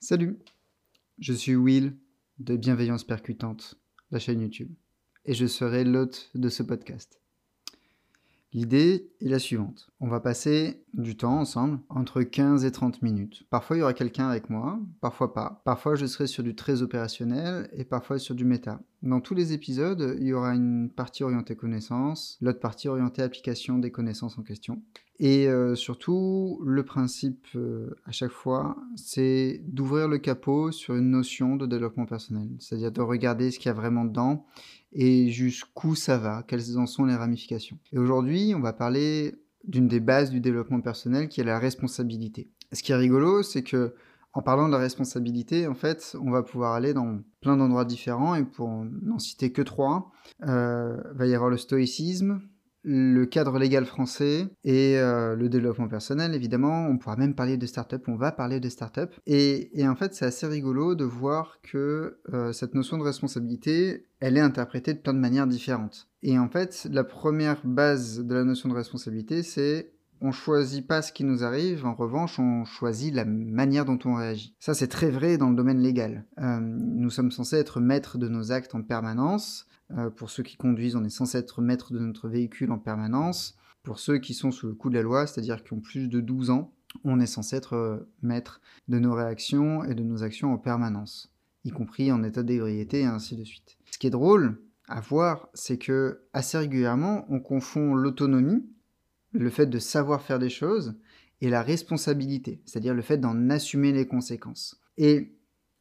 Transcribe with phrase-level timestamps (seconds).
[0.00, 0.38] Salut,
[1.18, 1.96] je suis Will
[2.38, 3.76] de Bienveillance Percutante,
[4.10, 4.70] la chaîne YouTube,
[5.24, 7.18] et je serai l'hôte de ce podcast.
[8.52, 9.88] L'idée est la suivante.
[10.00, 13.44] On va passer du temps ensemble, entre 15 et 30 minutes.
[13.48, 15.62] Parfois, il y aura quelqu'un avec moi, parfois pas.
[15.64, 18.80] Parfois, je serai sur du très opérationnel et parfois sur du méta.
[19.02, 23.78] Dans tous les épisodes, il y aura une partie orientée connaissance, l'autre partie orientée application
[23.78, 24.82] des connaissances en question.
[25.18, 31.10] Et euh, surtout, le principe euh, à chaque fois, c'est d'ouvrir le capot sur une
[31.10, 32.48] notion de développement personnel.
[32.58, 34.44] C'est-à-dire de regarder ce qu'il y a vraiment dedans
[34.92, 37.78] et jusqu'où ça va, quelles en sont les ramifications.
[37.92, 42.50] Et aujourd'hui, on va parler d'une des bases du développement personnel qui est la responsabilité.
[42.72, 43.94] Ce qui est rigolo, c'est que
[44.36, 48.34] en parlant de la responsabilité, en fait, on va pouvoir aller dans plein d'endroits différents
[48.34, 50.12] et pour n'en citer que trois,
[50.46, 52.42] euh, va y avoir le stoïcisme,
[52.88, 56.86] le cadre légal français et euh, le développement personnel, évidemment.
[56.86, 59.12] On pourra même parler de start-up, on va parler de start-up.
[59.26, 64.36] Et, en fait, c'est assez rigolo de voir que euh, cette notion de responsabilité, elle
[64.36, 66.08] est interprétée de plein de manières différentes.
[66.22, 71.02] Et en fait, la première base de la notion de responsabilité, c'est on choisit pas
[71.02, 74.54] ce qui nous arrive, en revanche, on choisit la manière dont on réagit.
[74.58, 76.24] Ça, c'est très vrai dans le domaine légal.
[76.38, 80.56] Euh, nous sommes censés être maîtres de nos actes en permanence, euh, pour ceux qui
[80.56, 83.56] conduisent, on est censé être maître de notre véhicule en permanence.
[83.82, 86.20] Pour ceux qui sont sous le coup de la loi, c'est-à-dire qui ont plus de
[86.20, 86.72] 12 ans,
[87.04, 91.32] on est censé être euh, maître de nos réactions et de nos actions en permanence,
[91.64, 93.78] y compris en état d'ébriété et ainsi de suite.
[93.90, 98.64] Ce qui est drôle à voir, c'est que assez régulièrement, on confond l'autonomie,
[99.38, 100.94] le fait de savoir faire des choses,
[101.40, 104.80] et la responsabilité, c'est-à-dire le fait d'en assumer les conséquences.
[104.96, 105.36] Et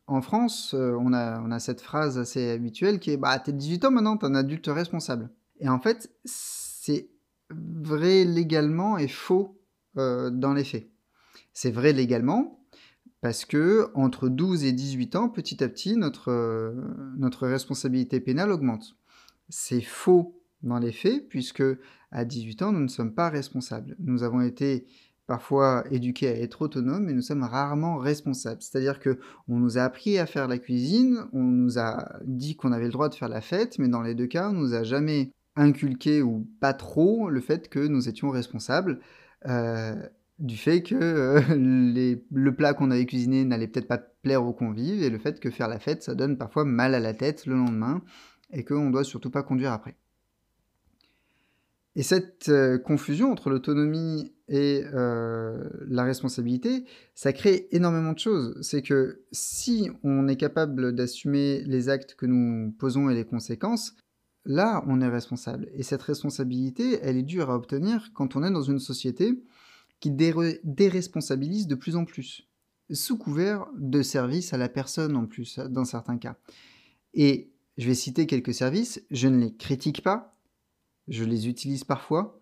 [0.08, 3.92] en France, euh, on, a, cette phrase assez habituelle qui est Bah, t'es 18 ans
[3.92, 5.30] maintenant, t'es un adulte responsable.
[5.60, 7.10] Et en fait, c'est
[7.50, 9.60] vrai légalement et faux
[9.98, 10.90] euh, dans les faits.
[11.54, 12.60] C'est vrai légalement
[13.22, 16.74] parce que entre 12 et 18 ans, petit à petit, notre, euh,
[17.18, 18.98] notre responsabilité pénale augmente.
[19.50, 20.35] C'est faux
[20.66, 21.64] dans les faits puisque
[22.12, 23.96] à 18 ans, nous ne sommes pas responsables.
[24.00, 24.86] Nous avons été
[25.28, 28.62] parfois éduqués à être autonomes, mais nous sommes rarement responsables.
[28.62, 32.72] C'est-à-dire que on nous a appris à faire la cuisine, on nous a dit qu'on
[32.72, 34.84] avait le droit de faire la fête, mais dans les deux cas, on nous a
[34.84, 39.00] jamais inculqué ou pas trop le fait que nous étions responsables.
[39.48, 39.96] Euh,
[40.40, 41.42] du fait que euh,
[42.32, 45.50] le plat qu'on avait cuisiné n'allait peut-être pas plaire aux convives et le fait que
[45.50, 48.02] faire la fête, ça donne parfois mal à la tête le lendemain
[48.52, 49.96] et qu'on ne doit surtout pas conduire après.
[51.96, 56.84] Et cette euh, confusion entre l'autonomie et euh, la responsabilité,
[57.14, 58.58] ça crée énormément de choses.
[58.62, 63.96] C'est que si on est capable d'assumer les actes que nous posons et les conséquences,
[64.44, 65.70] là, on est responsable.
[65.74, 69.42] Et cette responsabilité, elle est dure à obtenir quand on est dans une société
[70.02, 72.48] qui déresponsabilise de plus en plus,
[72.92, 76.36] sous couvert de services à la personne en plus, dans certains cas.
[77.14, 80.35] Et je vais citer quelques services, je ne les critique pas,
[81.08, 82.40] je les utilise parfois.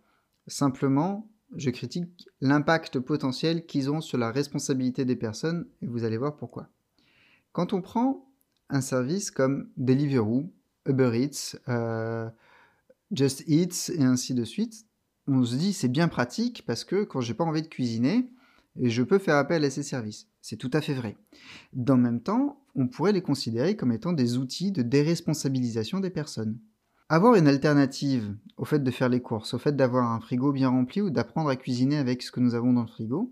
[0.48, 6.18] Simplement, je critique l'impact potentiel qu'ils ont sur la responsabilité des personnes et vous allez
[6.18, 6.70] voir pourquoi.
[7.52, 8.28] Quand on prend
[8.70, 10.52] un service comme Deliveroo,
[10.88, 12.30] Uber Eats, euh,
[13.12, 14.86] Just Eats et ainsi de suite,
[15.28, 18.30] on se dit c'est bien pratique parce que quand j'ai pas envie de cuisiner,
[18.82, 20.28] je peux faire appel à ces services.
[20.42, 21.16] C'est tout à fait vrai.
[21.74, 26.10] Dans le même temps, on pourrait les considérer comme étant des outils de déresponsabilisation des
[26.10, 26.58] personnes.
[27.14, 30.70] Avoir une alternative au fait de faire les courses, au fait d'avoir un frigo bien
[30.70, 33.32] rempli ou d'apprendre à cuisiner avec ce que nous avons dans le frigo,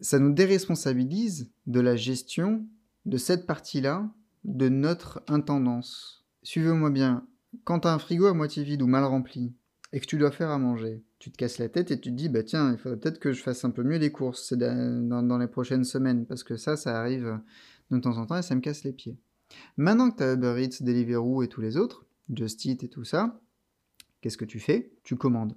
[0.00, 2.66] ça nous déresponsabilise de la gestion
[3.06, 4.06] de cette partie-là
[4.44, 6.26] de notre intendance.
[6.42, 7.26] Suivez-moi bien,
[7.64, 9.54] quand tu as un frigo à moitié vide ou mal rempli
[9.94, 12.14] et que tu dois faire à manger, tu te casses la tête et tu te
[12.14, 15.38] dis bah tiens, il faudrait peut-être que je fasse un peu mieux les courses dans,
[15.38, 17.40] les prochaines semaines parce que ça, ça arrive
[17.90, 19.16] de temps en temps et ça me casse les pieds.
[19.78, 23.04] Maintenant que tu as Uber Eats, Deliveroo et tous les autres, Just Eat et tout
[23.04, 23.40] ça,
[24.20, 24.92] qu'est-ce que tu fais?
[25.02, 25.56] Tu commandes.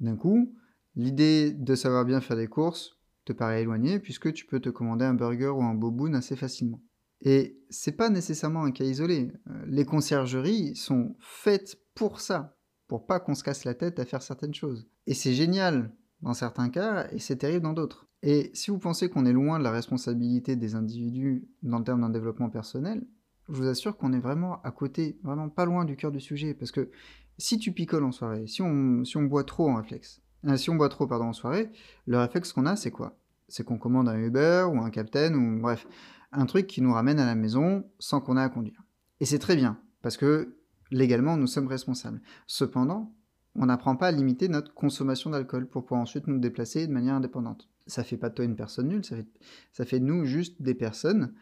[0.00, 0.54] D'un coup,
[0.94, 5.04] l'idée de savoir bien faire des courses te paraît éloignée puisque tu peux te commander
[5.04, 6.80] un burger ou un boboon assez facilement.
[7.20, 9.32] Et c'est pas nécessairement un cas isolé.
[9.48, 12.56] Euh, les conciergeries sont faites pour ça,
[12.86, 14.88] pour pas qu'on se casse la tête à faire certaines choses.
[15.06, 15.92] Et c'est génial
[16.22, 18.08] dans certains cas et c'est terrible dans d'autres.
[18.22, 22.00] Et si vous pensez qu'on est loin de la responsabilité des individus dans le terme
[22.00, 23.06] d'un développement personnel,
[23.48, 26.54] je vous assure qu'on est vraiment à côté, vraiment pas loin du cœur du sujet.
[26.54, 26.90] Parce que
[27.38, 30.70] si tu picoles en soirée, si on, si on boit trop en réflexe, euh, si
[30.70, 31.70] on boit trop pardon, en soirée,
[32.06, 33.16] le réflexe qu'on a, c'est quoi?
[33.48, 35.86] C'est qu'on commande un Uber ou un Captain ou bref,
[36.32, 38.82] un truc qui nous ramène à la maison sans qu'on ait à conduire.
[39.20, 40.54] Et c'est très bien, parce que
[40.90, 42.20] légalement, nous sommes responsables.
[42.46, 43.12] Cependant,
[43.54, 47.14] on n'apprend pas à limiter notre consommation d'alcool pour pouvoir ensuite nous déplacer de manière
[47.14, 47.68] indépendante.
[47.86, 49.26] Ça fait pas de toi une personne nulle, ça fait,
[49.72, 51.32] ça fait de nous juste des personnes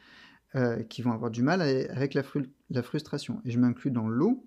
[0.54, 3.40] euh, qui vont avoir du mal avec la, frustration.
[3.44, 4.46] Et je m'inclus dans l'eau,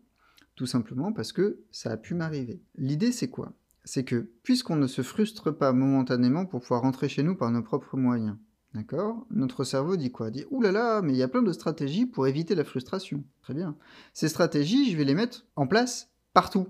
[0.55, 2.61] tout simplement parce que ça a pu m'arriver.
[2.75, 3.53] L'idée, c'est quoi?
[3.83, 7.63] C'est que puisqu'on ne se frustre pas momentanément pour pouvoir rentrer chez nous par nos
[7.63, 8.37] propres moyens,
[8.73, 9.25] D'accord?
[9.31, 10.29] Notre cerveau dit quoi?
[10.29, 13.23] Dit Ouh là là, mais il y a plein de stratégies pour éviter la frustration.
[13.41, 13.75] Très bien.
[14.13, 16.67] Ces stratégies, je vais les mettre en place partout,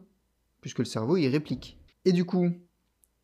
[0.61, 1.77] puisque le cerveau y réplique.
[2.05, 2.51] Et du coup,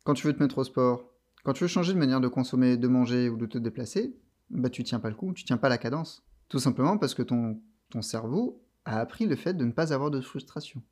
[0.04, 1.10] quand tu veux te mettre au sport,
[1.42, 4.14] quand tu veux changer de manière de consommer, de manger ou de te déplacer,
[4.50, 6.24] bah tu tiens pas le coup, tu tiens pas la cadence.
[6.48, 7.60] Tout simplement parce que ton,
[7.90, 10.82] ton cerveau a appris le fait de ne pas avoir de frustration.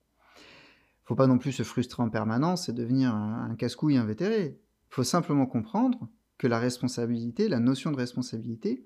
[1.05, 4.59] Faut pas non plus se frustrer en permanence et devenir un, casse-couille invétéré.
[4.89, 6.09] Faut simplement comprendre
[6.39, 8.85] que la responsabilité, la notion de responsabilité,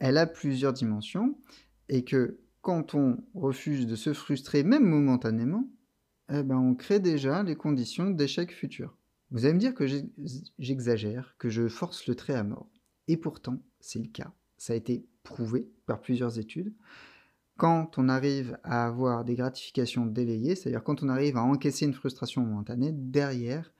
[0.00, 1.38] elle a plusieurs dimensions
[1.88, 5.68] et que quand on refuse de se frustrer même momentanément,
[6.30, 8.96] eh ben on crée déjà les conditions d'échec futur.
[9.30, 9.86] Vous allez me dire que
[10.58, 12.70] j'exagère, que je force le trait à mort.
[13.06, 14.32] Et pourtant, c'est le cas.
[14.56, 16.72] Ça a été prouvé par plusieurs études.
[17.56, 21.92] Quand on arrive à avoir des gratifications délayées, c'est-à-dire quand on arrive à encaisser une
[21.92, 23.72] frustration momentanée, derrière,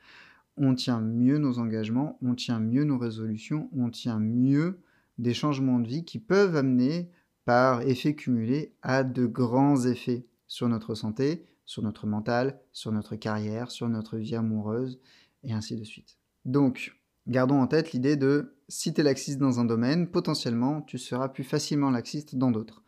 [0.56, 4.78] on tient mieux nos engagements, on tient mieux nos résolutions, on tient mieux
[5.18, 7.10] des changements de vie qui peuvent amener
[7.44, 13.16] par effet cumulé à de grands effets sur notre santé, sur notre mental, sur notre
[13.16, 15.00] carrière, sur notre vie amoureuse,
[15.42, 16.18] et ainsi de suite.
[16.44, 16.96] Donc,
[17.26, 21.28] gardons en tête l'idée de si tu es laxiste dans un domaine, potentiellement tu seras
[21.28, 22.82] plus facilement laxiste dans d'autres.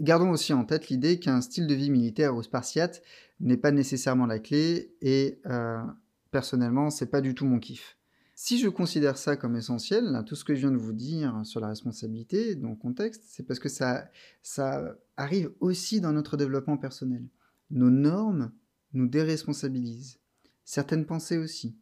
[0.00, 3.02] Gardons aussi en tête l'idée qu'un style de vie militaire ou spartiate
[3.40, 5.82] n'est pas nécessairement la clé et euh,
[6.30, 7.96] personnellement, c'est pas du tout mon kiff.
[8.34, 11.60] Si je considère ça comme essentiel, tout ce que je viens de vous dire sur
[11.60, 14.08] la responsabilité dans le contexte, c'est parce que ça,
[14.42, 17.28] ça arrive aussi dans notre développement personnel.
[17.70, 18.50] Nos normes
[18.94, 20.18] nous déresponsabilisent,
[20.64, 21.76] certaines pensées aussi.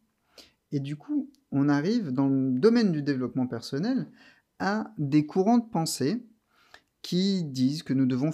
[0.71, 4.07] Et du coup, on arrive dans le domaine du développement personnel
[4.59, 6.25] à des courants de pensée
[7.01, 8.31] qui disent que nous devons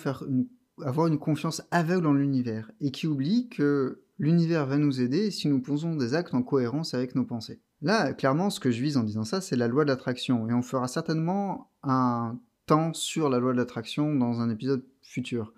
[0.83, 5.47] avoir une confiance aveugle en l'univers et qui oublient que l'univers va nous aider si
[5.47, 7.61] nous posons des actes en cohérence avec nos pensées.
[7.81, 10.49] Là, clairement, ce que je vise en disant ça, c'est la loi de l'attraction.
[10.49, 15.53] Et on fera certainement un temps sur la loi de l'attraction dans un épisode futur.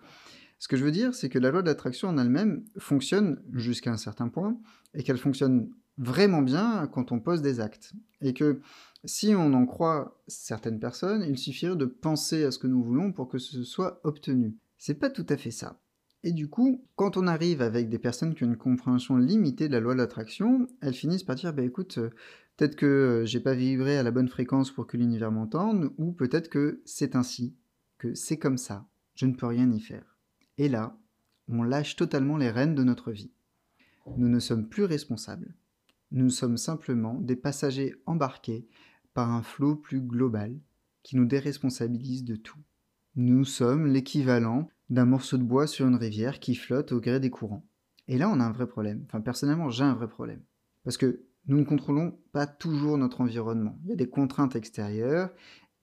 [0.60, 3.92] Ce que je veux dire, c'est que la loi de l'attraction en elle-même fonctionne jusqu'à
[3.92, 4.60] un certain point,
[4.94, 7.94] et qu'elle fonctionne vraiment bien quand on pose des actes.
[8.22, 8.62] Et que
[9.06, 13.12] si on en croit certaines personnes, il suffirait de penser à ce que nous voulons
[13.12, 14.58] pour que ce soit obtenu.
[14.78, 15.80] C'est pas tout à fait ça.
[16.24, 19.74] Et du coup, quand on arrive avec des personnes qui ont une compréhension limitée de
[19.74, 22.10] la loi de l'attraction, elles finissent par dire bah écoute, euh,
[22.58, 26.12] peut-être que euh, j'ai pas vibré à la bonne fréquence pour que l'univers m'entende, ou
[26.12, 27.56] peut-être que c'est ainsi,
[27.98, 28.86] que c'est comme ça,
[29.16, 30.18] je ne peux rien y faire.
[30.58, 30.98] Et là,
[31.48, 33.32] on lâche totalement les rênes de notre vie.
[34.18, 35.54] Nous ne sommes plus responsables.
[36.12, 38.68] Nous sommes simplement des passagers embarqués
[39.14, 40.60] par un flot plus global
[41.04, 42.60] qui nous déresponsabilise de tout.
[43.16, 47.30] Nous sommes l'équivalent d'un morceau de bois sur une rivière qui flotte au gré des
[47.30, 47.66] courants.
[48.08, 49.04] Et là, on a un vrai problème.
[49.06, 50.42] Enfin, personnellement, j'ai un vrai problème.
[50.84, 53.78] Parce que nous ne contrôlons pas toujours notre environnement.
[53.84, 55.32] Il y a des contraintes extérieures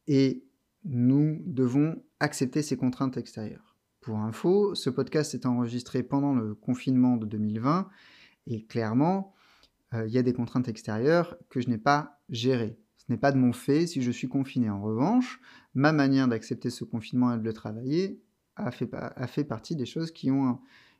[0.06, 0.44] et
[0.84, 3.76] nous devons accepter ces contraintes extérieures.
[4.00, 7.88] Pour info, ce podcast est enregistré pendant le confinement de 2020
[8.46, 9.34] et clairement,
[9.92, 12.78] il y a des contraintes extérieures que je n'ai pas gérées.
[12.98, 14.68] Ce n'est pas de mon fait si je suis confiné.
[14.68, 15.40] En revanche,
[15.74, 18.20] ma manière d'accepter ce confinement et de le travailler
[18.56, 20.58] a fait, partie des choses qui ont,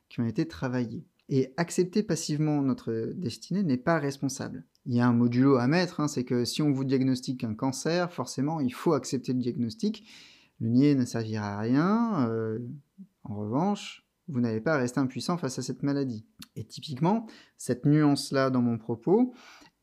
[0.09, 1.03] qui ont été travaillées.
[1.29, 4.63] Et accepter passivement notre destinée n'est pas responsable.
[4.85, 7.55] Il y a un modulo à mettre, hein, c'est que si on vous diagnostique un
[7.55, 10.07] cancer, forcément, il faut accepter le diagnostic.
[10.61, 12.29] Le nier ne servira à rien.
[12.29, 12.59] Euh,
[13.25, 16.25] en revanche, vous n'allez pas rester impuissant face à cette maladie.
[16.55, 19.33] Et typiquement, cette nuance-là dans mon propos,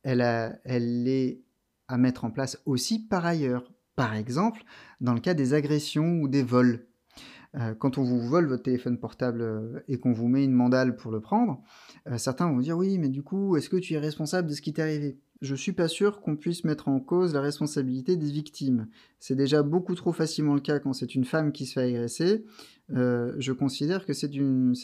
[0.03, 1.43] elle, est
[1.89, 3.73] à mettre en place aussi par ailleurs.
[3.97, 4.65] Par exemple,
[5.01, 6.87] dans le cas des agressions ou des vols.
[7.57, 10.97] Euh, quand on vous vole votre téléphone portable euh, et qu'on vous met une mandale
[10.97, 11.63] pour le prendre,
[12.09, 14.61] euh, certains vont dire oui, mais du coup, est-ce que tu es responsable de ce
[14.61, 15.21] qui t'est arrivé?
[15.41, 18.89] Je suis pas sûr qu'on puisse mettre en cause la responsabilité des victimes.
[19.21, 22.45] C'est déjà beaucoup trop facilement le cas quand c'est une femme qui se fait agresser.
[22.91, 24.75] Je considère que c'est une,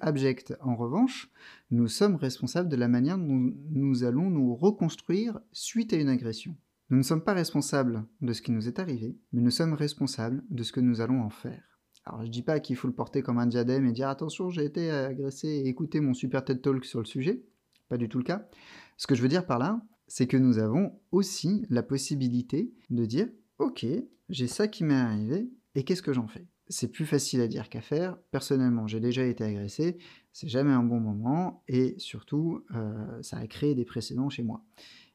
[0.00, 0.54] abjecte.
[0.60, 1.30] En revanche,
[1.70, 6.56] nous sommes responsables de la manière dont nous allons nous reconstruire suite à une agression.
[6.90, 10.42] Nous ne sommes pas responsables de ce qui nous est arrivé, mais nous sommes responsables
[10.50, 11.62] de ce que nous allons en faire.
[12.04, 14.64] Alors je dis pas qu'il faut le porter comme un diadème et dire attention j'ai
[14.64, 17.44] été agressé et écouter mon super TED Talk sur le sujet.
[17.88, 18.48] Pas du tout le cas.
[18.96, 23.04] Ce que je veux dire par là, c'est que nous avons aussi la possibilité de
[23.04, 23.86] dire ok,
[24.28, 26.48] j'ai ça qui m'est arrivé et qu'est-ce que j'en fais?
[26.70, 28.16] C'est plus facile à dire qu'à faire.
[28.30, 29.98] Personnellement, j'ai déjà été agressé,
[30.32, 34.64] c'est jamais un bon moment et surtout, euh, ça a créé des précédents chez moi.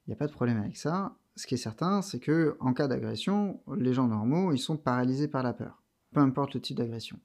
[0.06, 1.18] Il n'y a pas de problème avec ça.
[1.38, 5.30] Ce qui est certain, c'est que en cas d'agression, les gens normaux, ils sont paralysés
[5.30, 5.82] par la peur,
[6.14, 7.20] peu importe le type d'agression.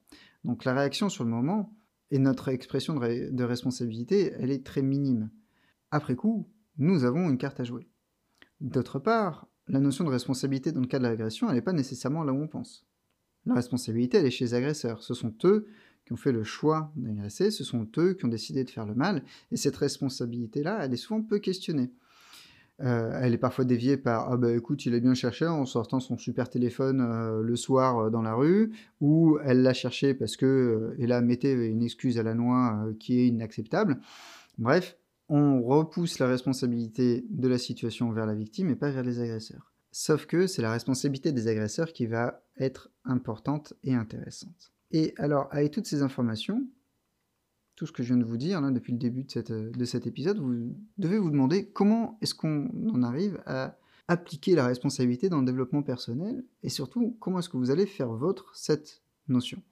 [0.45, 1.75] Donc la réaction sur le moment
[2.13, 5.31] et notre expression de, de responsabilité, elle est très minime.
[5.91, 7.89] Après coup, nous avons une carte à jouer.
[8.61, 12.23] D'autre part, la notion de responsabilité dans le cas de l'agression, elle n'est pas nécessairement
[12.23, 12.87] là où on pense.
[13.47, 15.03] La responsabilité, elle est chez les agresseurs.
[15.03, 15.67] Ce sont eux
[16.05, 18.95] qui ont fait le choix d'agresser, ce sont eux qui ont décidé de faire le
[18.95, 21.91] mal, et cette responsabilité-là, elle est souvent peu questionnée.
[22.83, 26.01] Euh, elle est parfois déviée par ah bah écoute il a bien cherché en sortant
[26.01, 30.35] son super téléphone euh, le soir euh, dans la rue ou elle l'a cherché parce
[30.39, 34.01] que et là mettez une excuse à la noix qui est inacceptable.
[34.57, 34.97] Bref,
[35.29, 39.70] on repousse la responsabilité de la situation vers la victime et pas vers les agresseurs.
[39.93, 44.73] Sauf que c'est la responsabilité des agresseurs qui va être importante et intéressante.
[44.93, 46.67] Et alors, avec toutes ces informations,
[47.75, 50.39] tout ce que je viens de vous dire là, depuis le début de, cet épisode,
[50.39, 55.47] vous devez vous demander comment est-ce qu'on en arrive à appliquer la responsabilité dans le
[55.47, 59.63] développement personnel et surtout comment est-ce que vous allez faire votre cette notion.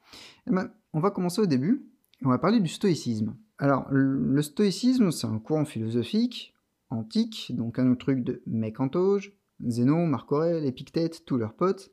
[0.47, 1.85] Eh ben, on va commencer au début
[2.23, 3.37] et on va parler du stoïcisme.
[3.59, 6.55] Alors, le stoïcisme, c'est un courant philosophique
[6.91, 11.91] antique, donc un truc de Mécantoge, Zénon, Marc Aurèle, Épictète, tous leurs potes.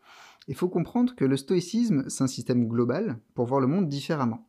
[0.48, 4.48] Il faut comprendre que le stoïcisme, c'est un système global pour voir le monde différemment.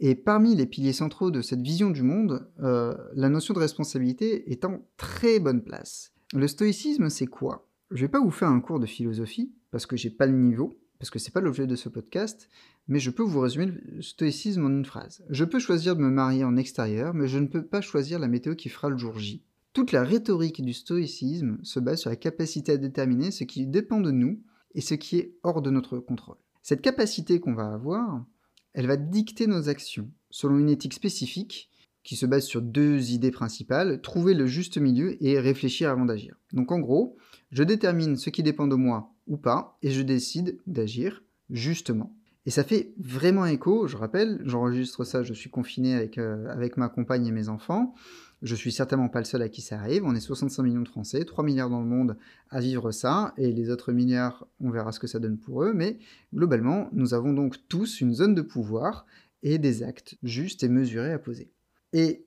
[0.00, 4.50] Et parmi les piliers centraux de cette vision du monde, euh, la notion de responsabilité
[4.50, 6.12] est en très bonne place.
[6.34, 7.68] Le stoïcisme, c'est quoi?
[7.90, 10.78] Je vais pas vous faire un cours de philosophie, parce que j'ai pas le niveau,
[10.98, 12.48] parce que c'est pas l'objet de ce podcast,
[12.86, 15.24] mais je peux vous résumer le stoïcisme en une phrase.
[15.30, 18.28] Je peux choisir de me marier en extérieur, mais je ne peux pas choisir la
[18.28, 19.42] météo qui fera le jour J.
[19.72, 24.00] Toute la rhétorique du stoïcisme se base sur la capacité à déterminer ce qui dépend
[24.00, 24.42] de nous
[24.74, 26.38] et ce qui est hors de notre contrôle.
[26.62, 28.24] Cette capacité qu'on va avoir,
[28.72, 31.70] elle va dicter nos actions selon une éthique spécifique
[32.02, 36.36] qui se base sur deux idées principales, trouver le juste milieu et réfléchir avant d'agir.
[36.52, 37.16] Donc en gros,
[37.50, 42.14] je détermine ce qui dépend de moi ou pas et je décide d'agir justement.
[42.46, 46.78] Et ça fait vraiment écho, je rappelle, j'enregistre ça, je suis confiné avec, euh, avec
[46.78, 47.94] ma compagne et mes enfants.
[48.42, 50.04] Je suis certainement pas le seul à qui ça arrive.
[50.04, 52.16] On est 65 millions de Français, 3 milliards dans le monde
[52.50, 55.72] à vivre ça, et les autres milliards, on verra ce que ça donne pour eux.
[55.74, 55.98] Mais
[56.32, 59.06] globalement, nous avons donc tous une zone de pouvoir
[59.42, 61.50] et des actes justes et mesurés à poser.
[61.92, 62.26] Et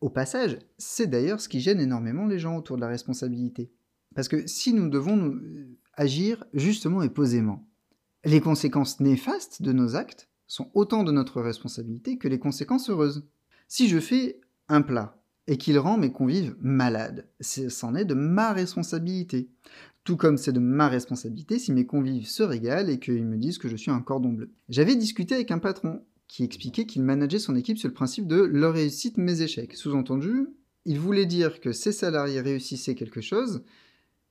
[0.00, 3.72] au passage, c'est d'ailleurs ce qui gêne énormément les gens autour de la responsabilité.
[4.14, 5.40] Parce que si nous devons nous
[5.94, 7.66] agir justement et posément,
[8.24, 13.26] les conséquences néfastes de nos actes sont autant de notre responsabilité que les conséquences heureuses.
[13.68, 15.15] Si je fais un plat
[15.46, 17.28] et qu'il rend mes convives malades.
[17.40, 19.48] C'en est de ma responsabilité.
[20.04, 23.58] Tout comme c'est de ma responsabilité si mes convives se régalent et qu'ils me disent
[23.58, 24.52] que je suis un cordon bleu.
[24.68, 28.36] J'avais discuté avec un patron qui expliquait qu'il manageait son équipe sur le principe de
[28.36, 29.74] leur réussite, mes échecs.
[29.74, 30.48] Sous-entendu,
[30.84, 33.62] il voulait dire que ses salariés réussissaient quelque chose,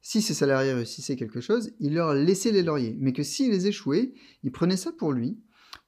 [0.01, 4.13] si ses salariés réussissaient quelque chose, il leur laissait les lauriers, mais que s'ils échouaient,
[4.43, 5.39] il prenait ça pour lui,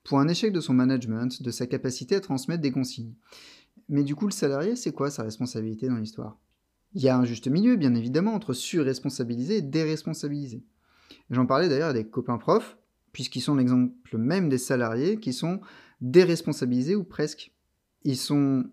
[0.04, 3.14] pour un échec de son management, de sa capacité à transmettre des consignes.
[3.89, 6.38] Mais du coup, le salarié, c'est quoi sa responsabilité dans l'histoire?
[6.94, 10.63] Il y a un juste milieu, bien évidemment, entre surresponsabiliser et déresponsabiliser.
[11.29, 12.77] J'en parlais d'ailleurs des copains profs,
[13.12, 15.62] puisqu'ils sont l'exemple même des salariés qui sont
[16.01, 17.53] déresponsabilisés ou presque.
[18.03, 18.65] Ils sont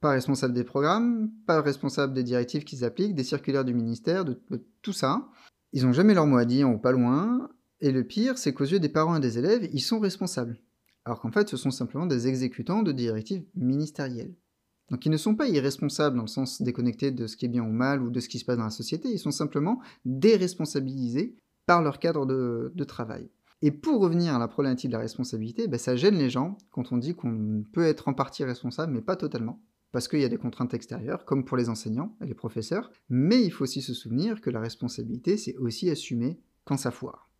[0.00, 4.40] pas responsables des programmes, pas responsables des directives qu'ils appliquent, des circulaires du ministère, de,
[4.82, 5.28] tout ça.
[5.72, 7.48] Ils n'ont jamais leur mot à dire ou pas loin.
[7.80, 10.58] Et le pire, c'est qu'aux yeux des parents et des élèves, ils sont responsables.
[11.04, 14.34] Alors qu'en fait, ce sont simplement des exécutants de directives ministérielles.
[14.92, 17.62] Donc ils ne sont pas irresponsables dans le sens déconnecté de ce qui est bien
[17.62, 21.34] ou mal ou de ce qui se passe dans la société, ils sont simplement déresponsabilisés
[21.64, 23.30] par leur cadre de, travail.
[23.62, 26.92] Et pour revenir à la problématique de la responsabilité, ben, ça gêne les gens quand
[26.92, 29.62] on dit qu'on peut être en partie responsable, mais pas totalement.
[29.92, 33.42] Parce qu'il y a des contraintes extérieures, comme pour les enseignants et les professeurs, mais
[33.42, 37.30] il faut aussi se souvenir que la responsabilité, c'est aussi assumer quand ça foire.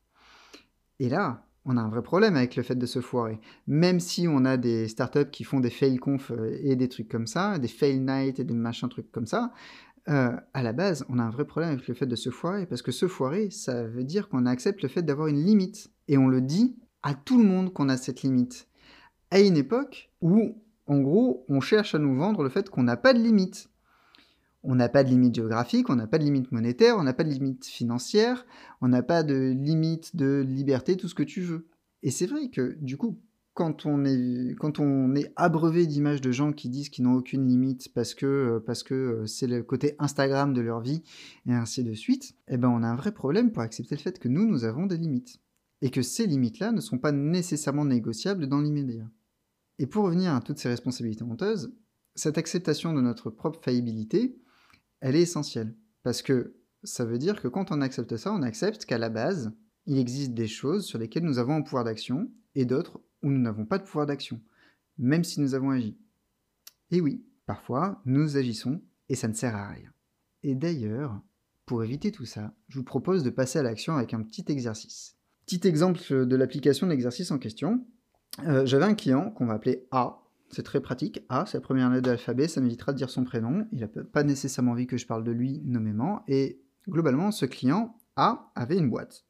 [0.98, 3.38] Et là, on a un vrai problème avec le fait de se foirer.
[3.66, 7.08] Même si on a des startups qui font des fail conf euh, et des trucs
[7.08, 9.52] comme ça, des fail night et des machins trucs comme ça,
[10.08, 12.66] euh, à la base, on a un vrai problème avec le fait de se foirer
[12.66, 15.92] parce que se foirer, ça veut dire qu'on accepte le fait d'avoir une limite.
[16.08, 18.68] Et on le dit à tout le monde qu'on a cette limite.
[19.30, 22.96] À une époque où, en gros, on cherche à nous vendre le fait qu'on n'a
[22.96, 23.70] pas de limite
[24.64, 27.24] on n'a pas de limite géographique, on n'a pas de limite monétaire, on n'a pas
[27.24, 28.46] de limite financière,
[28.80, 31.68] on n'a pas de limite de liberté, tout ce que tu veux.
[32.02, 33.20] Et c'est vrai que du coup,
[33.54, 34.80] quand on est, quand
[35.36, 38.60] abreuvé d'images de gens qui disent qu'ils n'ont aucune limite parce que euh,
[38.92, 41.02] euh, c'est le côté Instagram de leur vie
[41.46, 44.18] et ainsi de suite, eh ben on a un vrai problème pour accepter le fait
[44.18, 45.40] que nous nous avons des limites
[45.82, 49.10] et que ces limites-là ne sont pas nécessairement négociables dans l'immédiat.
[49.78, 51.74] Et pour revenir à toutes ces responsabilités honteuses,
[52.14, 54.38] cette acceptation de notre propre faillibilité,
[55.02, 55.76] elle est essentielle.
[56.02, 56.54] Parce que
[56.84, 59.52] ça veut dire que quand on accepte ça, on accepte qu'à la base,
[59.84, 63.40] il existe des choses sur lesquelles nous avons un pouvoir d'action et d'autres où nous
[63.40, 64.40] n'avons pas de pouvoir d'action,
[64.98, 65.98] même si nous avons agi.
[66.90, 69.90] Et oui, parfois, nous agissons et ça ne sert à rien.
[70.42, 71.20] Et d'ailleurs,
[71.66, 75.16] pour éviter tout ça, je vous propose de passer à l'action avec un petit exercice.
[75.46, 77.86] Petit exemple de l'application de l'exercice en question.
[78.44, 80.21] Euh, j'avais un client qu'on va appeler A.
[80.54, 81.24] C'est très pratique.
[81.30, 83.66] A, c'est la première lettre de l'alphabet, ça m'évitera de dire son prénom.
[83.72, 86.22] Il n'a pas nécessairement envie que je parle de lui nommément.
[86.28, 89.24] Et globalement, ce client A avait une boîte.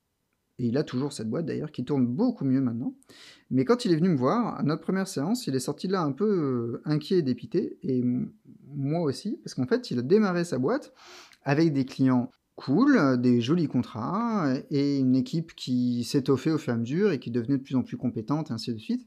[0.59, 2.95] Et il a toujours cette boîte d'ailleurs qui tourne beaucoup mieux maintenant.
[3.51, 5.93] Mais quand il est venu me voir, à notre première séance, il est sorti de
[5.93, 7.79] là un peu euh, inquiet et dépité.
[7.83, 8.03] Et
[8.67, 10.93] moi aussi, parce qu'en fait, il a démarré sa boîte
[11.43, 16.77] avec des clients cool, des jolis contrats et une équipe qui s'étoffait au fur et
[16.77, 19.07] à mesure et qui devenait de plus en plus compétente, et ainsi de suite.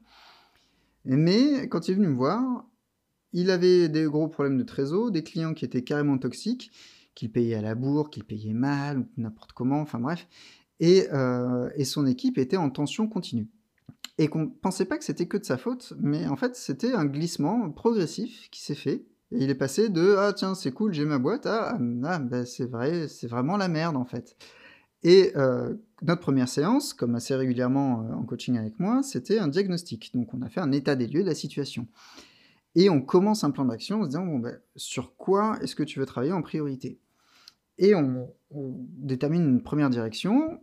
[1.06, 2.66] Mais quand il est venu me voir,
[3.34, 6.72] il avait des gros problèmes de trésor, des clients qui étaient carrément toxiques,
[7.16, 10.28] qu'il payait à la bourre, qu'il payait mal, n'importe comment, enfin bref.
[10.80, 13.48] Et, euh, et, son équipe était en tension continue.
[14.18, 16.94] Et qu'on ne pensait pas que c'était que de sa faute, mais en fait c'était
[16.94, 20.94] un glissement progressif qui s'est fait et il est passé de ah tiens c'est cool
[20.94, 24.38] j'ai ma boîte à ah ben, c'est vrai c'est vraiment la merde en fait.
[25.06, 29.48] Et euh, notre première séance, comme assez régulièrement euh, en coaching avec moi, c'était un
[29.48, 30.10] diagnostic.
[30.16, 31.88] Donc on a fait un état des lieux de la situation.
[32.74, 35.84] Et on commence un plan d'action en se disant bon, ben, sur quoi est-ce que
[35.84, 37.00] tu veux travailler en priorité?
[37.78, 40.60] Et on, détermine une première direction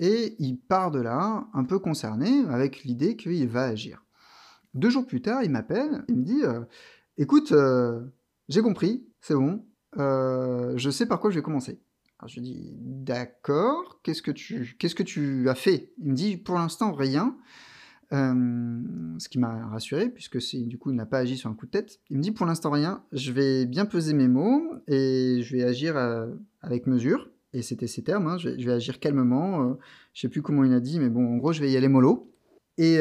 [0.00, 4.04] et il part de là un peu concerné avec l'idée qu'il va agir.
[4.72, 6.62] Deux jours plus tard, il m'appelle, il me dit euh,
[7.16, 7.54] Écoute,
[8.48, 9.64] j'ai compris, c'est bon,
[9.96, 11.80] je sais par quoi je vais commencer.
[12.26, 15.92] Je lui dis, d'accord, qu'est-ce que tu, qu'est-ce que tu as fait?
[15.98, 17.36] Il me dit, pour l'instant, rien.
[18.12, 18.80] Euh,
[19.18, 21.66] ce qui m'a rassuré, puisque c'est, du coup, il n'a pas agi sur un coup
[21.66, 22.00] de tête.
[22.10, 25.64] Il me dit, pour l'instant, rien, je vais bien peser mes mots et je vais
[25.64, 25.96] agir
[26.60, 27.30] avec mesure.
[27.52, 29.76] Et c'était ses termes, hein, je, vais, agir calmement.
[30.12, 31.88] je sais plus comment il a dit, mais bon, en gros, je vais y aller
[31.88, 32.30] mollo.
[32.78, 33.00] Et,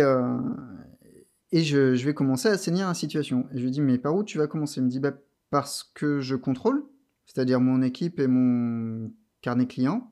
[1.51, 3.45] et je, vais commencer à assainir la situation.
[3.53, 4.79] Et je lui dis, mais par où tu vas commencer?
[4.79, 5.13] Il me dit, bah,
[5.51, 6.83] parce que je contrôle,
[7.25, 10.11] c'est-à-dire mon équipe et mon carnet client,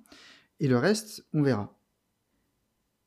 [0.59, 1.77] et le reste, on verra.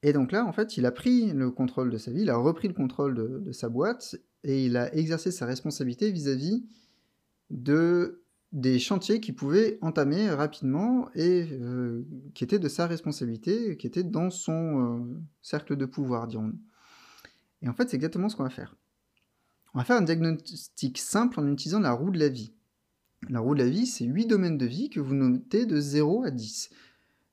[0.02, 2.36] Et donc là, en fait, il a pris le contrôle de sa vie, il a
[2.36, 6.66] repris le contrôle de, sa boîte, et il a exercé sa responsabilité vis-à-vis
[7.50, 8.20] de
[8.52, 14.04] des chantiers qu'il pouvait entamer rapidement et euh, qui étaient de sa responsabilité, qui étaient
[14.04, 16.60] dans son euh, cercle de pouvoir, dirons-nous.
[17.62, 18.76] Et en fait, c'est exactement ce qu'on va faire.
[19.74, 22.52] On va faire un diagnostic simple en utilisant la roue de la vie.
[23.30, 26.24] La roue de la vie, c'est 8 domaines de vie que vous notez de 0
[26.24, 26.70] à 10.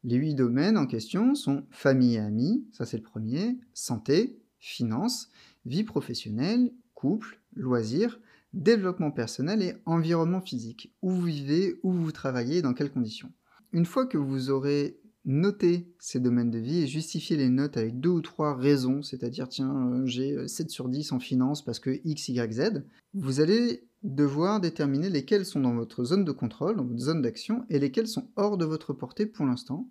[0.03, 5.29] Les 8 domaines en question sont famille et amis, ça c'est le premier, santé, finances,
[5.65, 8.19] vie professionnelle, couple, loisirs,
[8.53, 10.93] développement personnel et environnement physique.
[11.01, 13.31] Où vous vivez, où vous travaillez, dans quelles conditions.
[13.73, 17.99] Une fois que vous aurez noter ces domaines de vie et justifier les notes avec
[17.99, 21.79] deux ou trois raisons, c'est-à-dire tiens, euh, j'ai 7 euh, sur 10 en finance parce
[21.79, 26.77] que X, Y, Z, vous allez devoir déterminer lesquels sont dans votre zone de contrôle,
[26.77, 29.89] dans votre zone d'action, et lesquels sont hors de votre portée pour l'instant,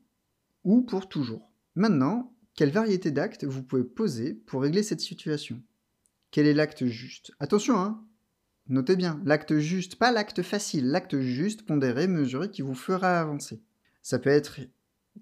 [0.64, 1.52] ou pour toujours.
[1.76, 5.62] Maintenant, quelle variété d'actes vous pouvez poser pour régler cette situation?
[6.32, 7.32] Quel est l'acte juste?
[7.38, 8.04] Attention, hein.
[8.68, 13.60] Notez bien, l'acte juste, pas l'acte facile, l'acte juste, pondéré, mesuré, qui vous fera avancer.
[14.02, 14.60] Ça peut être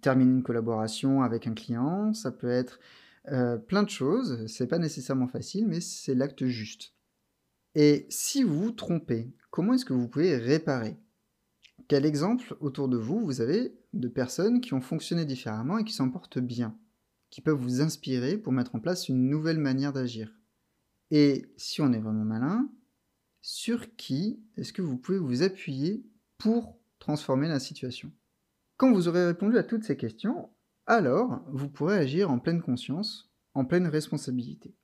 [0.00, 2.78] terminer une collaboration avec un client, ça peut être
[3.28, 6.94] euh, plein de choses, c'est pas nécessairement facile, mais c'est l'acte juste.
[7.74, 10.96] Et si vous vous trompez, comment est-ce que vous pouvez réparer?
[11.88, 15.92] Quel exemple autour de vous vous avez de personnes qui ont fonctionné différemment et qui
[15.92, 16.76] s'en portent bien,
[17.30, 20.32] qui peuvent vous inspirer pour mettre en place une nouvelle manière d'agir?
[21.10, 22.68] Et si on est vraiment malin,
[23.40, 26.04] sur qui est-ce que vous pouvez vous appuyer
[26.36, 28.12] pour transformer la situation?
[28.78, 30.48] Quand vous aurez répondu à toutes ces questions,
[30.86, 34.74] alors vous pourrez agir en pleine conscience, en pleine responsabilité.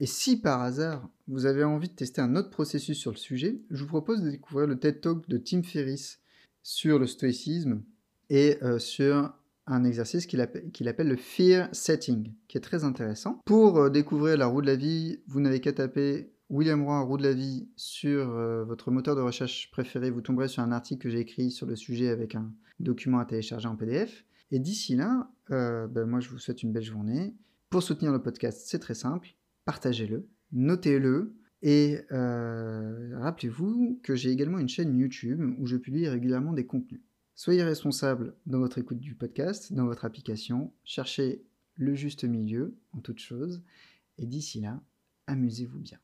[0.00, 3.60] Et si par hasard vous avez envie de tester un autre processus sur le sujet,
[3.70, 6.18] je vous propose de découvrir le TED Talk de Tim Ferriss
[6.62, 7.82] sur le stoïcisme
[8.30, 9.34] et euh, sur
[9.66, 13.38] un exercice qu'il appelle, le fear setting, qui est très intéressant.
[13.44, 17.16] Pour euh, découvrir la roue de la vie, vous n'avez qu'à taper William Roy, roue
[17.16, 20.10] de la vie, sur euh, votre moteur de recherche préféré.
[20.10, 23.24] Vous tomberez sur un article que j'ai écrit sur le sujet avec un, documents à
[23.24, 24.26] télécharger en PDF.
[24.50, 27.34] Et d'ici là, euh, ben moi je vous souhaite une belle journée.
[27.70, 29.28] Pour soutenir le podcast, c'est très simple.
[29.64, 31.34] Partagez-le, notez-le.
[31.62, 37.00] Et euh, rappelez-vous que j'ai également une chaîne YouTube où je publie régulièrement des contenus.
[37.34, 40.70] Soyez responsable dans votre écoute du podcast, dans votre application.
[40.84, 43.62] Cherchez le juste milieu en toute chose.
[44.18, 44.82] Et d'ici là,
[45.26, 45.98] amusez-vous bien.